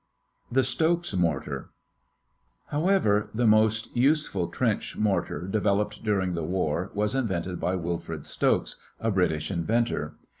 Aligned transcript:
THE 0.51 0.63
STOKES 0.63 1.13
MORTAR 1.13 1.69
However, 2.69 3.29
the 3.35 3.45
most 3.45 3.95
useful 3.95 4.47
trench 4.47 4.97
mortar 4.97 5.47
developed 5.47 6.03
during 6.03 6.33
the 6.33 6.41
war 6.41 6.89
was 6.95 7.13
invented 7.13 7.59
by 7.59 7.75
Wilfred 7.75 8.25
Stokes, 8.25 8.77
a 8.99 9.11
British 9.11 9.51
inventor. 9.51 10.15